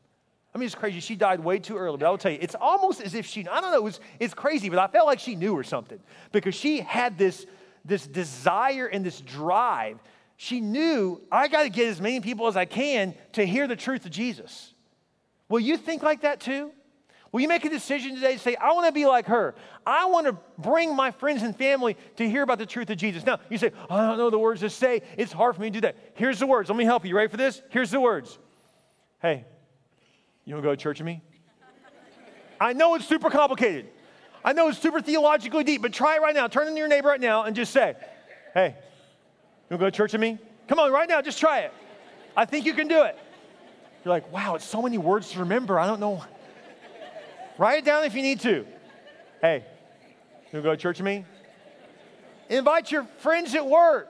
[0.55, 1.01] I mean, it's crazy.
[1.01, 3.47] She died way too early, but I will tell you, it's almost as if she,
[3.49, 5.99] I don't know, it was, it's crazy, but I felt like she knew or something
[6.31, 7.45] because she had this,
[7.85, 9.99] this desire and this drive.
[10.37, 13.75] She knew, I got to get as many people as I can to hear the
[13.75, 14.73] truth of Jesus.
[15.49, 16.71] Will you think like that too?
[17.33, 19.57] Will you make a decision today to say, I want to be like her?
[19.85, 23.27] I want to bring my friends and family to hear about the truth of Jesus.
[23.27, 25.03] Now, you say, I don't know the words to say.
[25.19, 25.97] It's hard for me to do that.
[26.15, 26.71] Here's the words.
[26.71, 27.09] Let me help you.
[27.09, 27.61] You ready for this?
[27.71, 28.39] Here's the words.
[29.21, 29.47] Hey,
[30.45, 31.23] you want to go to church with me?
[32.61, 33.89] I know it's super complicated.
[34.45, 36.47] I know it's super theologically deep, but try it right now.
[36.49, 37.95] Turn to your neighbor right now and just say,
[38.53, 38.75] Hey, you
[39.71, 40.39] want to go to church with me?
[40.69, 41.73] Come on, right now, just try it.
[42.37, 43.19] I think you can do it.
[44.05, 45.79] You're like, wow, it's so many words to remember.
[45.79, 46.23] I don't know.
[47.57, 48.67] Write it down if you need to.
[49.41, 49.65] Hey,
[50.07, 51.25] you wanna go to church with me?
[52.51, 54.09] Invite your friends at work.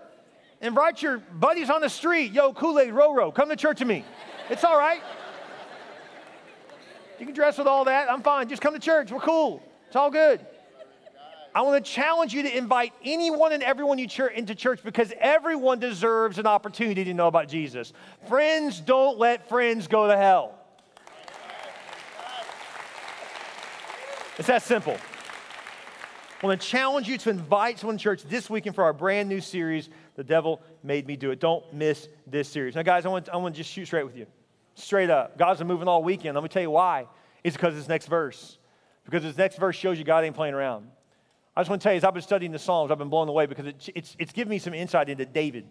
[0.61, 2.33] Invite your buddies on the street.
[2.33, 4.05] Yo, Kool Aid, Roro, come to church with me.
[4.51, 5.01] It's all right.
[7.19, 8.11] You can dress with all that.
[8.11, 8.49] I'm fine.
[8.49, 9.11] Just come to church.
[9.11, 9.63] We're cool.
[9.87, 10.45] It's all good.
[11.55, 15.13] I want to challenge you to invite anyone and everyone you ch- into church because
[15.21, 17.93] everyone deserves an opportunity to know about Jesus.
[18.29, 20.59] Friends don't let friends go to hell.
[24.37, 24.97] It's that simple.
[26.43, 29.29] I want to challenge you to invite someone to church this weekend for our brand
[29.29, 31.39] new series, The Devil Made Me Do It.
[31.39, 32.75] Don't miss this series.
[32.75, 34.27] Now, guys, I want, I want to just shoot straight with you.
[34.75, 35.39] Straight up.
[35.39, 36.35] God's been moving all weekend.
[36.35, 37.07] Let me tell you why.
[37.43, 38.59] It's because of this next verse.
[39.05, 40.89] Because this next verse shows you God ain't playing around.
[41.57, 43.29] I just want to tell you, as I've been studying the Psalms, I've been blown
[43.29, 45.67] away because it, it's, it's given me some insight into David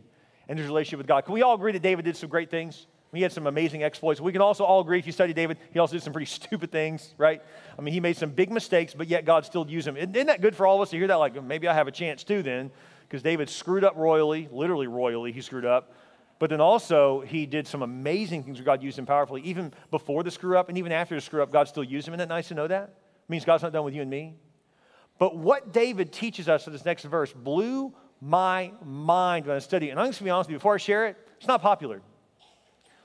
[0.47, 1.25] and his relationship with God.
[1.25, 2.87] Can we all agree that David did some great things?
[3.13, 4.19] He had some amazing exploits.
[4.19, 6.71] We can also all agree, if you study David, he also did some pretty stupid
[6.71, 7.41] things, right?
[7.77, 9.97] I mean, he made some big mistakes, but yet God still used him.
[9.97, 11.15] Isn't that good for all of us to hear that?
[11.15, 12.71] Like, maybe I have a chance too then,
[13.03, 15.93] because David screwed up royally, literally royally, he screwed up.
[16.39, 19.41] But then also, he did some amazing things where God used him powerfully.
[19.43, 22.13] Even before the screw up and even after the screw up, God still used him.
[22.13, 22.83] Isn't that nice to know that?
[22.83, 24.35] It means God's not done with you and me.
[25.19, 29.87] But what David teaches us in this next verse blew my mind when I studied
[29.87, 29.91] it.
[29.91, 31.61] And I'm just going to be honest with you, before I share it, it's not
[31.61, 32.01] popular.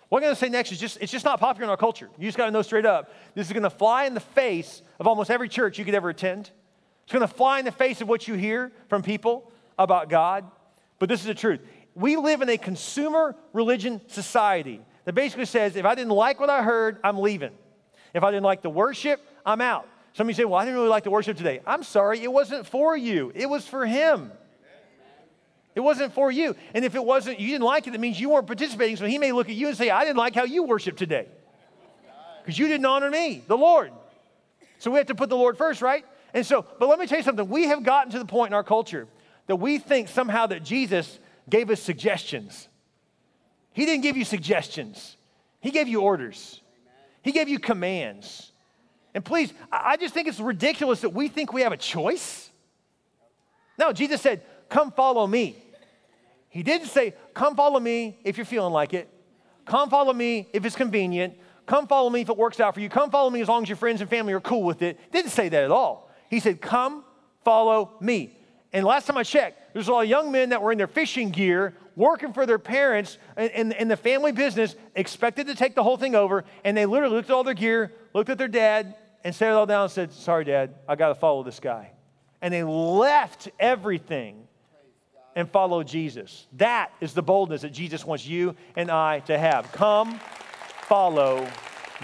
[0.09, 2.09] What I'm going to say next is just, it's just not popular in our culture.
[2.19, 3.13] You just got to know straight up.
[3.35, 6.09] This is going to fly in the face of almost every church you could ever
[6.09, 6.51] attend.
[7.05, 10.51] It's going to fly in the face of what you hear from people about God.
[10.99, 11.61] But this is the truth.
[11.99, 16.49] We live in a consumer religion society that basically says if I didn't like what
[16.49, 17.51] I heard, I'm leaving.
[18.15, 19.89] If I didn't like the worship, I'm out.
[20.13, 21.61] Some of you say, Well, I didn't really like the worship today.
[21.67, 24.31] I'm sorry, it wasn't for you, it was for Him.
[25.75, 26.57] It wasn't for you.
[26.75, 28.97] And if it wasn't, you didn't like it, that means you weren't participating.
[28.97, 31.29] So he may look at you and say, I didn't like how you worship today.
[32.43, 33.93] Because you didn't honor me, the Lord.
[34.79, 36.05] So we have to put the Lord first, right?
[36.35, 37.49] And so, but let me tell you something.
[37.49, 39.07] We have gotten to the point in our culture
[39.47, 42.69] that we think somehow that Jesus gave us suggestions.
[43.73, 45.17] He didn't give you suggestions,
[45.61, 46.61] He gave you orders,
[47.23, 48.53] He gave you commands.
[49.15, 52.51] And please, I just think it's ridiculous that we think we have a choice.
[53.79, 55.57] No, Jesus said, Come follow me.
[56.51, 59.09] He didn't say, Come follow me if you're feeling like it.
[59.65, 61.35] Come follow me if it's convenient.
[61.67, 62.89] Come follow me if it works out for you.
[62.89, 64.99] Come follow me as long as your friends and family are cool with it.
[65.13, 66.11] Didn't say that at all.
[66.31, 67.05] He said, Come
[67.45, 68.37] follow me.
[68.73, 70.89] And last time I checked, there's a lot of young men that were in their
[70.89, 75.85] fishing gear, working for their parents in, in, the family business, expected to take the
[75.85, 76.45] whole thing over.
[76.65, 79.55] And they literally looked at all their gear, looked at their dad, and set it
[79.55, 81.93] all down and said, Sorry, dad, I got to follow this guy.
[82.43, 84.49] And they left everything
[85.37, 86.49] and follow Jesus.
[86.55, 89.71] That is the boldness that Jesus wants you and I to have.
[89.71, 90.19] Come,
[90.89, 91.47] follow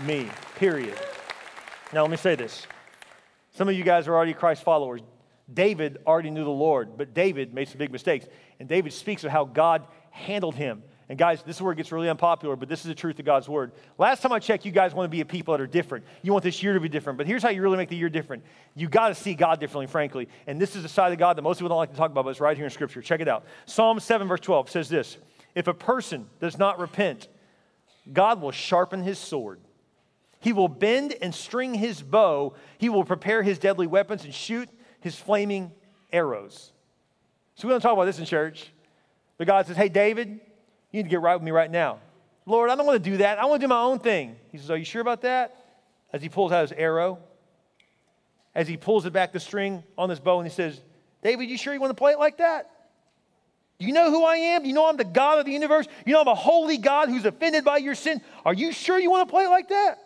[0.04, 0.96] me, period.
[1.92, 2.68] Now, let me say this.
[3.50, 5.00] Some of you guys are already Christ followers.
[5.52, 8.26] David already knew the Lord, but David made some big mistakes.
[8.58, 11.92] And David speaks of how God handled him And guys, this is where it gets
[11.92, 13.72] really unpopular, but this is the truth of God's word.
[13.98, 16.04] Last time I checked, you guys want to be a people that are different.
[16.22, 17.18] You want this year to be different.
[17.18, 18.42] But here's how you really make the year different.
[18.74, 20.28] You got to see God differently, frankly.
[20.46, 22.24] And this is the side of God that most people don't like to talk about,
[22.24, 23.02] but it's right here in Scripture.
[23.02, 23.44] Check it out.
[23.66, 25.18] Psalm 7, verse 12 says this
[25.54, 27.28] If a person does not repent,
[28.10, 29.60] God will sharpen his sword.
[30.40, 32.54] He will bend and string his bow.
[32.78, 34.68] He will prepare his deadly weapons and shoot
[35.04, 35.70] his flaming
[36.10, 36.72] arrows.
[37.56, 38.72] So we don't talk about this in church.
[39.36, 40.38] But God says, Hey, David, you
[40.92, 41.98] need to get right with me right now.
[42.46, 43.38] Lord, I don't want to do that.
[43.38, 44.36] I want to do my own thing.
[44.50, 45.62] He says, Are you sure about that?
[46.10, 47.18] As he pulls out his arrow,
[48.54, 50.80] as he pulls it back the string on this bow, and he says,
[51.22, 52.70] David, you sure you want to play it like that?
[53.78, 54.62] Do You know who I am?
[54.62, 55.86] Do You know I'm the God of the universe?
[56.06, 58.22] You know I'm a holy God who's offended by your sin?
[58.46, 59.98] Are you sure you want to play it like that?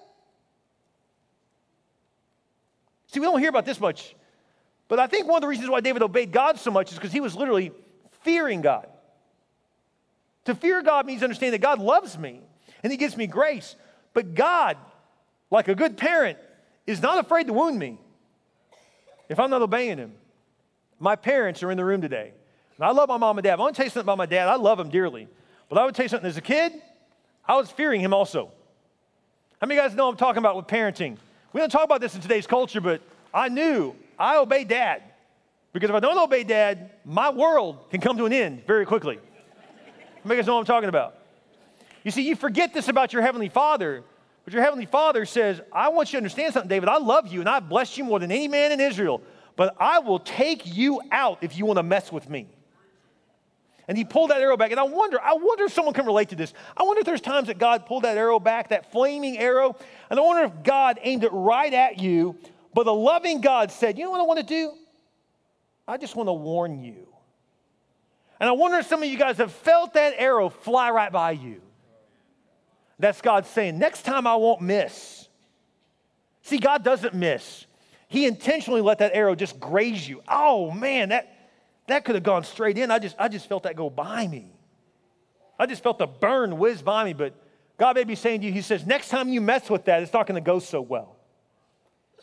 [3.13, 4.17] See, we don't hear about this much.
[4.89, 7.13] But I think one of the reasons why David obeyed God so much is because
[7.13, 7.73] he was literally
[8.23, 8.89] fearing God.
[10.47, 12.41] To fear God means understanding that God loves me
[12.83, 13.77] and He gives me grace.
[14.15, 14.77] But God,
[15.51, 16.39] like a good parent,
[16.87, 17.99] is not afraid to wound me
[19.29, 20.13] if I'm not obeying Him.
[20.99, 22.33] My parents are in the room today.
[22.77, 23.59] And I love my mom and dad.
[23.59, 24.49] I want to tell you something about my dad.
[24.49, 25.29] I love him dearly.
[25.69, 26.29] But I would tell you something.
[26.29, 26.73] As a kid,
[27.47, 28.51] I was fearing him also.
[29.61, 31.17] How many of you guys know I'm talking about with parenting?
[31.53, 33.01] We don't talk about this in today's culture, but
[33.35, 35.03] I knew I obey dad.
[35.73, 39.19] Because if I don't obey dad, my world can come to an end very quickly.
[40.25, 41.17] You guys know what I'm talking about?
[42.05, 44.03] You see, you forget this about your Heavenly Father,
[44.45, 46.89] but your Heavenly Father says, I want you to understand something, David.
[46.89, 49.23] I love you and I bless you more than any man in Israel,
[49.57, 52.49] but I will take you out if you want to mess with me.
[53.89, 54.71] And he pulled that arrow back.
[54.71, 56.53] And I wonder, I wonder if someone can relate to this.
[56.77, 59.77] I wonder if there's times that God pulled that arrow back, that flaming arrow.
[60.11, 62.37] And I wonder if God aimed it right at you,
[62.75, 64.73] but the loving God said, You know what I want to do?
[65.87, 67.07] I just want to warn you.
[68.41, 71.33] And I wonder if some of you guys have felt that arrow fly right by
[71.33, 71.61] you.
[72.99, 75.29] That's God saying, next time I won't miss.
[76.43, 77.67] See, God doesn't miss.
[78.09, 80.23] He intentionally let that arrow just graze you.
[80.29, 81.33] Oh man, that,
[81.89, 82.91] that could have gone straight in.
[82.91, 84.53] I just, I just felt that go by me.
[85.59, 87.13] I just felt the burn whiz by me.
[87.13, 87.35] But
[87.77, 90.13] God may be saying to you, He says, next time you mess with that, it's
[90.13, 91.18] not going to go so well.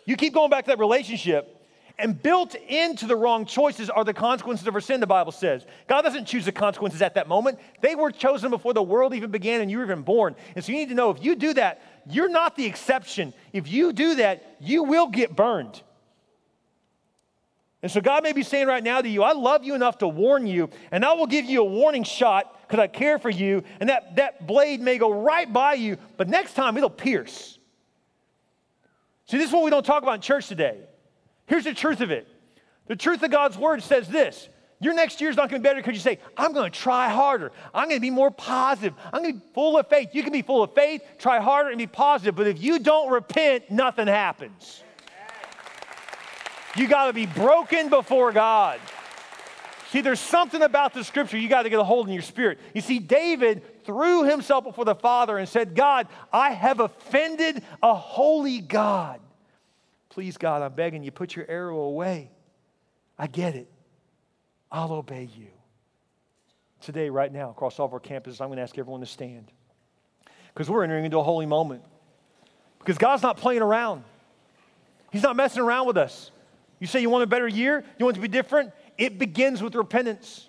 [0.05, 1.55] You keep going back to that relationship,
[1.97, 5.65] and built into the wrong choices are the consequences of our sin, the Bible says.
[5.87, 7.59] God doesn't choose the consequences at that moment.
[7.81, 10.35] They were chosen before the world even began and you were even born.
[10.55, 13.33] And so you need to know if you do that, you're not the exception.
[13.53, 15.81] If you do that, you will get burned.
[17.81, 20.07] And so God may be saying right now to you, I love you enough to
[20.07, 23.63] warn you, and I will give you a warning shot because I care for you,
[23.79, 27.54] and that, that blade may go right by you, but next time it'll pierce.
[29.27, 30.77] See, this is what we don't talk about in church today.
[31.47, 32.27] Here's the truth of it
[32.87, 34.49] the truth of God's word says this.
[34.81, 37.09] Your next year's not going to be better because you say, I'm going to try
[37.09, 37.51] harder.
[37.73, 38.93] I'm going to be more positive.
[39.13, 40.09] I'm going to be full of faith.
[40.13, 42.35] You can be full of faith, try harder, and be positive.
[42.35, 44.83] But if you don't repent, nothing happens.
[46.75, 48.81] You got to be broken before God.
[49.91, 52.59] See, there's something about the scripture you got to get a hold in your spirit.
[52.73, 57.93] You see, David threw himself before the Father and said, God, I have offended a
[57.93, 59.19] holy God.
[60.09, 62.31] Please, God, I'm begging you, put your arrow away.
[63.17, 63.69] I get it.
[64.71, 65.47] I'll obey you.
[66.81, 69.51] Today, right now, across all of our campuses, I'm going to ask everyone to stand.
[70.53, 71.83] Because we're entering into a holy moment.
[72.79, 74.03] Because God's not playing around,
[75.11, 76.31] He's not messing around with us.
[76.79, 77.83] You say you want a better year?
[77.97, 78.73] You want to be different?
[78.97, 80.47] It begins with repentance.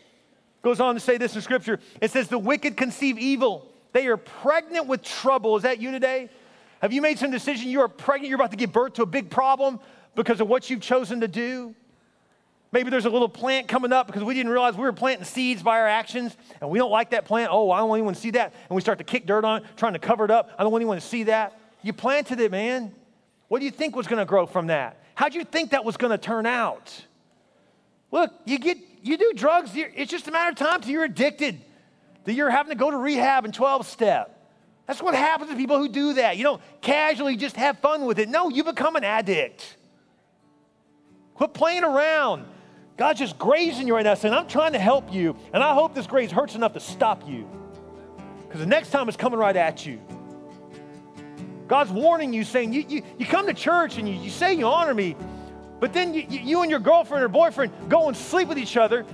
[0.67, 1.79] Goes on to say this in Scripture.
[2.01, 3.71] It says, The wicked conceive evil.
[3.93, 5.57] They are pregnant with trouble.
[5.57, 6.29] Is that you today?
[6.83, 7.69] Have you made some decision?
[7.69, 9.79] You are pregnant, you're about to give birth to a big problem
[10.17, 11.73] because of what you've chosen to do.
[12.73, 15.63] Maybe there's a little plant coming up because we didn't realize we were planting seeds
[15.63, 17.51] by our actions and we don't like that plant.
[17.53, 18.53] Oh, I don't want anyone to see that.
[18.69, 20.51] And we start to kick dirt on it, trying to cover it up.
[20.59, 21.57] I don't want anyone to see that.
[21.83, 22.93] You planted it, man.
[23.47, 25.01] What do you think was going to grow from that?
[25.15, 26.93] How'd you think that was going to turn out?
[28.11, 31.61] Look, you get you do drugs, it's just a matter of time till you're addicted,
[32.25, 34.33] that you're having to go to rehab and 12 step.
[34.87, 36.37] That's what happens to people who do that.
[36.37, 38.29] You don't casually just have fun with it.
[38.29, 39.77] No, you become an addict.
[41.35, 42.47] Quit playing around.
[42.97, 45.95] God's just grazing you right now, saying, I'm trying to help you, and I hope
[45.95, 47.49] this graze hurts enough to stop you.
[48.47, 50.01] Because the next time it's coming right at you.
[51.69, 54.67] God's warning you, saying, You, you, you come to church and you, you say you
[54.67, 55.17] honor me,
[55.81, 59.05] but then you, you and your girlfriend or boyfriend go and sleep with each other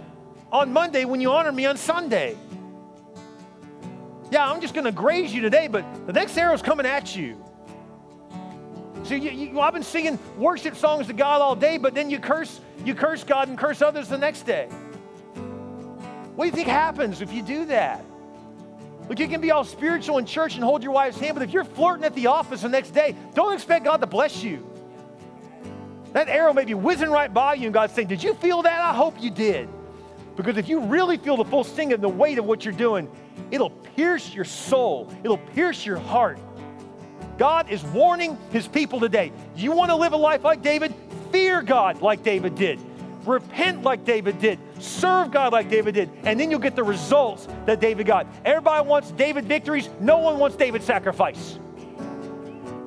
[0.50, 2.36] on Monday when you honor me on Sunday.
[4.30, 7.42] Yeah, I'm just going to graze you today, but the next arrow's coming at you.
[9.04, 12.18] See, you, you, I've been singing worship songs to God all day, but then you
[12.18, 14.68] curse, you curse God and curse others the next day.
[16.34, 18.04] What do you think happens if you do that?
[19.08, 21.52] Look, you can be all spiritual in church and hold your wife's hand, but if
[21.52, 24.71] you're flirting at the office the next day, don't expect God to bless you.
[26.12, 28.80] That arrow may be whizzing right by you, and God's saying, Did you feel that?
[28.80, 29.68] I hope you did.
[30.36, 33.10] Because if you really feel the full sting and the weight of what you're doing,
[33.50, 36.38] it'll pierce your soul, it'll pierce your heart.
[37.38, 39.32] God is warning his people today.
[39.56, 40.94] You want to live a life like David?
[41.30, 42.78] Fear God like David did.
[43.24, 44.58] Repent like David did.
[44.78, 46.10] Serve God like David did.
[46.24, 48.26] And then you'll get the results that David got.
[48.44, 49.88] Everybody wants David victories.
[50.00, 51.58] No one wants David sacrifice.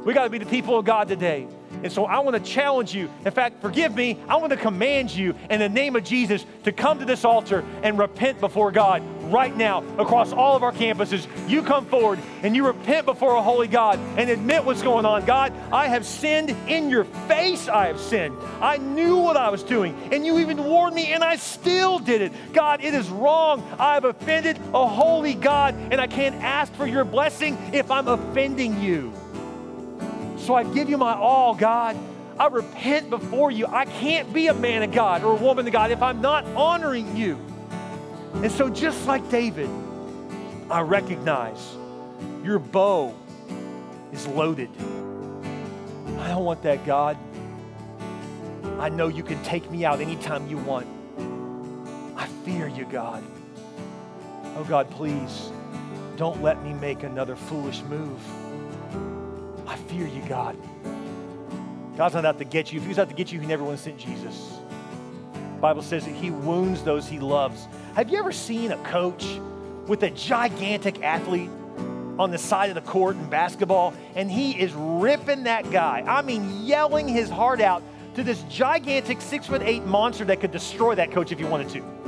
[0.03, 1.47] We got to be the people of God today.
[1.83, 3.09] And so I want to challenge you.
[3.25, 4.19] In fact, forgive me.
[4.27, 7.63] I want to command you in the name of Jesus to come to this altar
[7.83, 11.27] and repent before God right now across all of our campuses.
[11.49, 15.25] You come forward and you repent before a holy God and admit what's going on.
[15.25, 17.67] God, I have sinned in your face.
[17.67, 18.38] I have sinned.
[18.61, 22.21] I knew what I was doing, and you even warned me, and I still did
[22.21, 22.31] it.
[22.53, 23.63] God, it is wrong.
[23.79, 28.07] I have offended a holy God, and I can't ask for your blessing if I'm
[28.07, 29.13] offending you.
[30.45, 31.97] So I give you my all, God.
[32.38, 33.65] I repent before you.
[33.65, 36.45] I can't be a man of God or a woman of God if I'm not
[36.49, 37.39] honoring you.
[38.36, 39.67] And so, just like David,
[40.69, 41.75] I recognize
[42.43, 43.15] your bow
[44.12, 44.69] is loaded.
[46.19, 47.17] I don't want that, God.
[48.77, 50.86] I know you can take me out anytime you want.
[52.15, 53.23] I fear you, God.
[54.58, 55.49] Oh, God, please
[56.17, 58.44] don't let me make another foolish move.
[59.67, 60.58] I fear you, God.
[61.97, 62.78] God's not out to get you.
[62.78, 64.58] If he was out to get you, he never would have sent Jesus.
[65.34, 67.67] The Bible says that he wounds those he loves.
[67.95, 69.39] Have you ever seen a coach
[69.88, 71.49] with a gigantic athlete
[72.19, 76.04] on the side of the court in basketball and he is ripping that guy?
[76.06, 77.82] I mean, yelling his heart out
[78.15, 81.69] to this gigantic six foot eight monster that could destroy that coach if he wanted
[81.69, 82.04] to.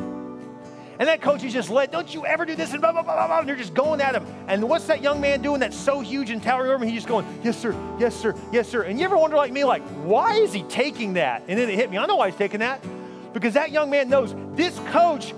[0.99, 3.15] And that coach is just led, don't you ever do this, and blah, blah, blah,
[3.15, 3.39] blah, blah.
[3.39, 4.25] And they're just going at him.
[4.47, 6.89] And what's that young man doing that's so huge and towering over him?
[6.89, 8.83] He's just going, yes, sir, yes, sir, yes, sir.
[8.83, 11.43] And you ever wonder, like me, like, why is he taking that?
[11.47, 11.97] And then it hit me.
[11.97, 12.83] I know why he's taking that.
[13.33, 15.33] Because that young man knows this coach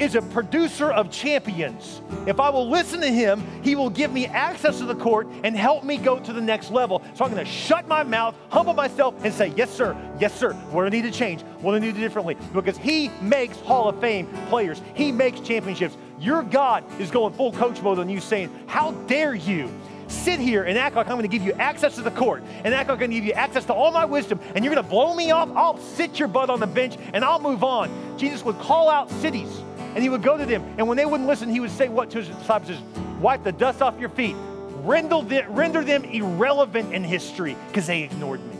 [0.00, 2.00] is a producer of champions.
[2.26, 5.54] If I will listen to him, he will give me access to the court and
[5.54, 7.02] help me go to the next level.
[7.14, 10.54] So I'm going to shut my mouth, humble myself, and say, Yes, sir, yes, sir.
[10.70, 11.42] What do I need to change?
[11.60, 12.36] What do I need to do differently?
[12.54, 15.98] Because he makes Hall of Fame players, he makes championships.
[16.18, 19.70] Your God is going full coach mode on you, saying, How dare you?
[20.08, 22.74] sit here and act like I'm going to give you access to the court and
[22.74, 24.84] act like I'm going to give you access to all my wisdom and you're going
[24.84, 28.18] to blow me off, I'll sit your butt on the bench and I'll move on.
[28.18, 29.62] Jesus would call out cities
[29.94, 30.62] and he would go to them.
[30.78, 32.78] And when they wouldn't listen, he would say what to his disciples?
[33.20, 34.36] Wipe the dust off your feet.
[34.82, 38.56] Render them, render them irrelevant in history because they ignored me.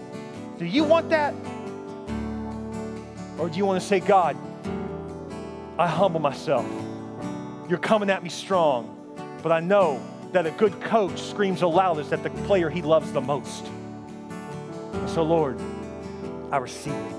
[0.59, 1.35] Do you want that?
[3.39, 4.37] Or do you want to say, God,
[5.79, 6.67] I humble myself.
[7.69, 12.13] You're coming at me strong, but I know that a good coach screams the loudest
[12.13, 13.65] at the player he loves the most.
[15.07, 15.59] So, Lord,
[16.53, 17.15] I receive it.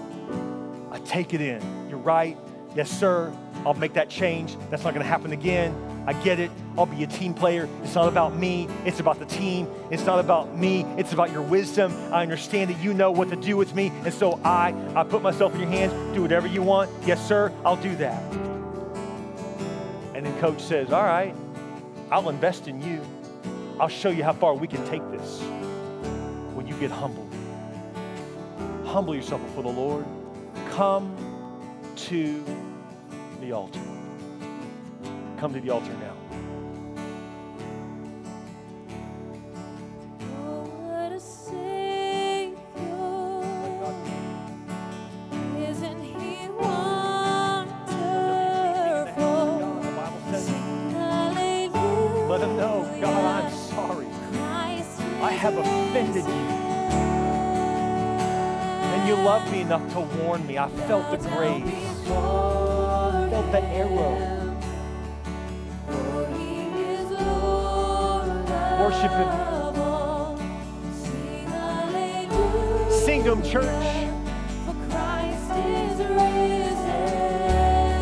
[0.91, 1.61] I take it in.
[1.89, 2.37] You're right.
[2.75, 3.33] Yes, sir.
[3.65, 4.57] I'll make that change.
[4.69, 5.75] That's not going to happen again.
[6.07, 6.49] I get it.
[6.77, 7.69] I'll be a team player.
[7.83, 8.67] It's not about me.
[8.85, 9.67] It's about the team.
[9.91, 10.83] It's not about me.
[10.97, 11.93] It's about your wisdom.
[12.11, 13.91] I understand that you know what to do with me.
[14.03, 15.93] And so I, I put myself in your hands.
[16.15, 16.89] Do whatever you want.
[17.05, 17.51] Yes, sir.
[17.63, 18.21] I'll do that.
[20.15, 21.35] And then coach says, all right,
[22.09, 23.01] I'll invest in you.
[23.79, 25.39] I'll show you how far we can take this
[26.53, 27.27] when you get humble.
[28.85, 30.05] Humble yourself before the Lord.
[30.71, 31.15] Come
[31.95, 32.43] to
[33.51, 33.81] the altar.
[35.37, 36.15] Come to the altar now.
[52.29, 54.07] Let him know, God, I'm sorry.
[55.21, 56.31] I have offended you.
[58.93, 60.57] And you love me enough to warn me.
[60.57, 62.70] I felt the grave.
[63.41, 64.13] I the arrow.
[68.79, 69.29] Worship him.
[72.91, 73.65] Sing him, church.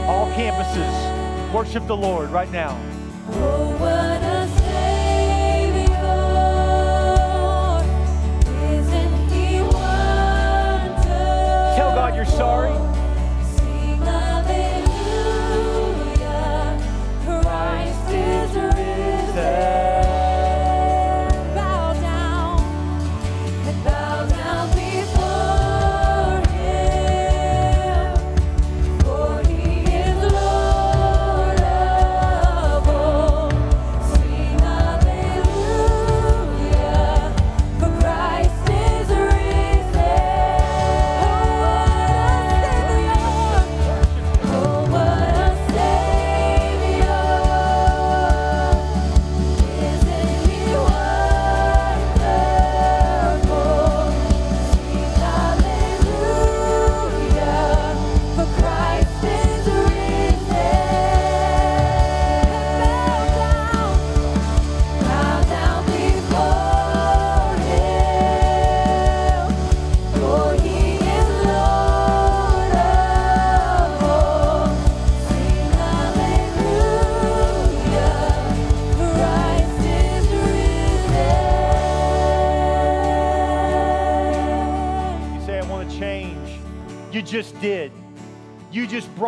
[0.07, 2.77] All campuses, worship the Lord right now.
[11.75, 12.68] Tell God you're sorry.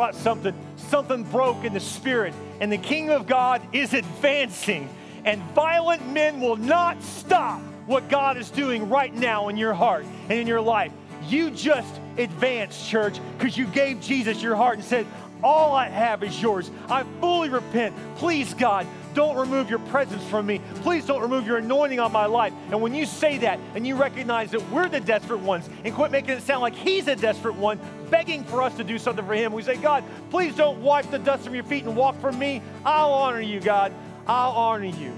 [0.02, 4.90] Brought something, something broke in the spirit, and the kingdom of God is advancing,
[5.26, 10.08] and violent men will not stop what God is doing right now in your heart
[10.28, 10.92] and in your life.
[11.28, 15.06] You just advanced, church, because you gave Jesus your heart and said,
[15.44, 16.72] All I have is yours.
[16.90, 17.96] I fully repent.
[18.16, 20.62] Please, God, don't remove your presence from me.
[20.76, 22.54] Please don't remove your anointing on my life.
[22.70, 26.12] And when you say that and you recognize that we're the desperate ones and quit
[26.12, 29.34] making it sound like He's a desperate one, begging for us to do something for
[29.34, 32.38] Him, we say, God, please don't wipe the dust from your feet and walk from
[32.38, 32.62] me.
[32.86, 33.94] I'll honor you, God.
[34.28, 35.14] I'll honor you.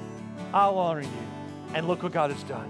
[0.54, 1.10] I'll honor you.
[1.74, 2.70] And look what God has done.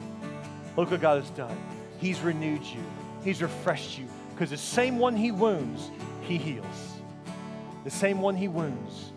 [0.78, 1.56] Look what God has done.
[2.00, 2.84] He's renewed you,
[3.24, 5.90] He's refreshed you because the same one He wounds,
[6.22, 6.66] He heals.
[7.84, 9.12] The same one He wounds,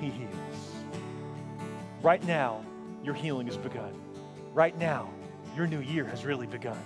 [0.00, 0.41] He heals.
[2.02, 2.64] Right now,
[3.04, 3.94] your healing has begun.
[4.52, 5.08] Right now,
[5.56, 6.78] your new year has really begun.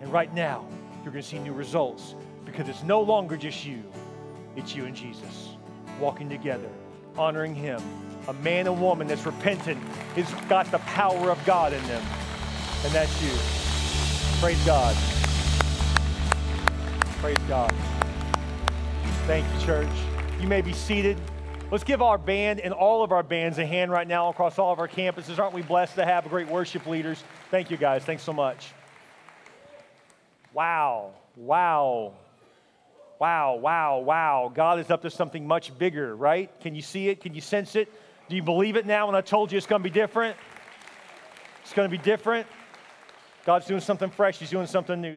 [0.00, 0.66] And right now,
[1.02, 2.14] you're going to see new results
[2.46, 3.84] because it's no longer just you,
[4.56, 5.50] it's you and Jesus
[6.00, 6.70] walking together,
[7.18, 7.82] honoring Him.
[8.28, 9.78] A man and woman that's repentant
[10.16, 12.02] has got the power of God in them.
[12.84, 13.32] And that's you.
[14.40, 14.96] Praise God.
[17.20, 17.70] Praise God.
[19.26, 19.88] Thank you, church.
[20.40, 21.20] You may be seated.
[21.72, 24.74] Let's give our band and all of our bands a hand right now across all
[24.74, 25.38] of our campuses.
[25.38, 27.24] Aren't we blessed to have great worship leaders?
[27.50, 28.04] Thank you, guys.
[28.04, 28.74] Thanks so much.
[30.52, 31.12] Wow.
[31.34, 32.12] Wow.
[33.18, 34.52] Wow, wow, wow.
[34.54, 36.50] God is up to something much bigger, right?
[36.60, 37.22] Can you see it?
[37.22, 37.90] Can you sense it?
[38.28, 40.36] Do you believe it now when I told you it's going to be different?
[41.62, 42.46] It's going to be different.
[43.46, 45.10] God's doing something fresh, He's doing something new.